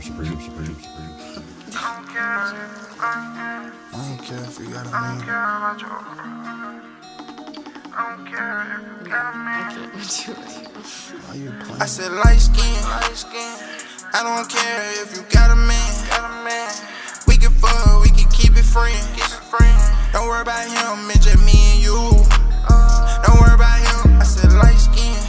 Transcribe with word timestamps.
Supreme, 0.00 0.40
Supreme, 0.40 0.40
Supreme, 0.40 0.80
Supreme. 0.80 1.44
I 1.74 1.76
don't 4.08 4.18
care 4.24 4.40
if 4.40 4.58
you 4.58 4.68
got 4.72 4.86
a 4.86 4.90
man. 4.90 4.94
I 4.94 4.96
don't 8.08 8.26
care 8.26 8.80
if 8.80 8.98
you 8.98 9.04
got 9.10 9.26
a 9.26 9.28
man. 9.36 9.54
I 9.54 9.56
can't 9.68 9.92
with 9.94 10.26
you 10.26 10.32
Why 11.28 11.34
you 11.34 11.50
playing? 11.60 11.82
I 11.82 11.86
said 11.86 12.10
light 12.12 12.40
skin, 12.40 12.80
light 12.88 13.12
skin. 13.12 13.54
I 14.14 14.22
don't 14.24 14.48
care 14.48 15.02
if 15.04 15.14
you 15.14 15.22
got 15.28 15.50
a 15.50 15.56
man. 15.56 16.08
Got 16.08 16.24
a 16.24 16.32
man. 16.44 16.72
We 17.28 17.36
can 17.36 17.52
fuck, 17.52 18.00
we 18.02 18.08
can 18.08 18.30
keep 18.30 18.56
it 18.56 18.64
friends. 18.64 19.04
Keep 19.12 19.24
it 19.28 19.44
friends. 19.52 19.82
Don't 20.12 20.26
worry 20.26 20.40
about 20.40 20.64
him, 20.64 21.10
it's 21.10 21.20
just 21.24 21.38
me 21.44 21.52
and 21.52 21.82
you. 21.84 21.98
Don't 23.28 23.38
worry 23.40 23.52
about 23.54 23.76
him. 23.76 24.16
I 24.16 24.24
said 24.24 24.52
light 24.52 24.78
skin. 24.80 25.20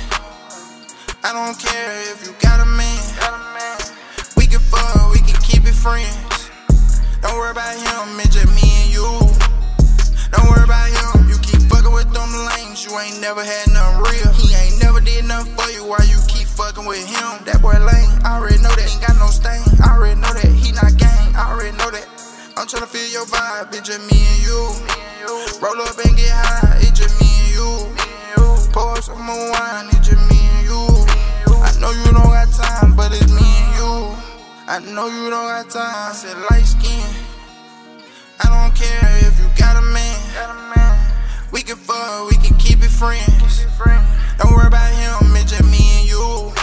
I 1.23 1.33
don't 1.33 1.59
care 1.59 2.11
if 2.15 2.25
you 2.25 2.31
got 2.39 2.52
worry 7.53 7.77
about 7.77 8.07
him, 8.07 8.19
it's 8.19 8.33
just 8.33 8.49
me 8.49 8.65
and 8.65 8.89
you. 8.93 9.05
Don't 10.31 10.49
worry 10.49 10.63
about 10.63 10.89
him. 10.89 11.29
You 11.29 11.37
keep 11.39 11.61
fucking 11.69 11.91
with 11.93 12.09
them 12.13 12.29
lames, 12.49 12.85
you 12.85 12.97
ain't 12.97 13.21
never 13.21 13.43
had 13.43 13.69
nothing 13.69 14.01
real. 14.09 14.33
He 14.33 14.53
ain't 14.53 14.81
never 14.81 14.99
did 14.99 15.25
nothing 15.25 15.53
for 15.55 15.69
you 15.69 15.85
while 15.85 16.05
you 16.05 16.17
keep 16.27 16.47
fucking 16.47 16.85
with 16.85 17.05
him. 17.05 17.45
That 17.45 17.61
boy 17.61 17.77
lame, 17.77 18.09
I 18.25 18.37
already 18.37 18.57
know 18.57 18.73
that. 18.73 18.89
Ain't 18.89 19.01
got 19.01 19.17
no 19.17 19.27
stain, 19.27 19.61
I 19.81 19.93
already 19.93 20.19
know 20.19 20.33
that. 20.33 20.49
He 20.49 20.71
not 20.73 20.97
gang, 20.97 21.35
I 21.35 21.53
already 21.53 21.77
know 21.77 21.91
that. 21.91 22.07
I'm 22.57 22.65
tryna 22.65 22.87
feel 22.89 23.09
your 23.11 23.25
vibe, 23.25 23.69
it's 23.73 23.85
just 23.85 24.01
me 24.09 24.17
and 24.17 24.41
you. 24.41 24.61
Roll 25.61 25.77
up 25.81 25.97
and 25.97 26.17
get 26.17 26.33
high, 26.33 26.81
it's 26.81 26.97
just 26.97 27.13
me 27.21 27.29
and 27.29 27.49
you. 27.53 27.69
Pour 28.73 28.97
some 29.01 29.21
more 29.21 29.51
wine, 29.53 29.87
it's 29.93 30.09
just 30.09 30.21
me 30.29 30.39
and 30.41 30.65
you. 30.65 30.81
I 31.61 31.69
know 31.79 31.91
you 31.91 32.09
don't 32.17 32.33
got 32.33 32.49
time, 32.49 32.95
but 32.95 33.13
it's 33.13 33.29
me 33.29 33.45
and 33.45 33.71
you. 33.77 33.93
I 34.65 34.79
know 34.89 35.05
you 35.05 35.29
don't 35.29 35.45
got 35.45 35.69
time. 35.69 36.09
I 36.09 36.13
said 36.13 36.37
light 36.49 36.65
skin. 36.65 37.22
Friends. 43.03 43.65
Don't 44.37 44.53
worry 44.53 44.67
about 44.67 44.91
him, 44.95 45.35
it's 45.35 45.51
just 45.51 45.65
me 45.69 45.83
and 45.99 46.07
you. 46.07 46.53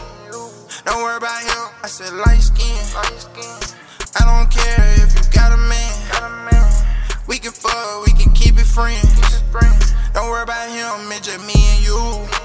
Don't 0.86 1.02
worry 1.02 1.18
about 1.18 1.42
him. 1.42 1.68
I 1.84 1.86
said 1.86 2.14
light 2.14 2.40
skin. 2.40 2.80
I 2.96 4.24
don't 4.24 4.50
care 4.50 4.80
if 5.04 5.12
you 5.14 5.20
got 5.32 5.52
a 5.52 5.58
man. 5.58 5.92
We 7.28 7.38
can 7.38 7.52
fuck, 7.52 8.06
we 8.06 8.12
can 8.12 8.32
keep 8.32 8.54
it 8.58 8.64
friends. 8.64 9.12
Don't 10.14 10.30
worry 10.30 10.42
about 10.42 10.70
him, 10.70 11.12
it's 11.12 11.26
just 11.26 11.46
me 11.46 11.54
and 11.76 11.84
you. 11.84 12.39